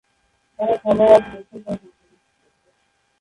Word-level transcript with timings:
তারা 0.59 0.75
সবাই 0.83 1.07
আজ 1.07 1.23
বেসরকারী 1.31 1.61
নাগরিক। 1.63 1.93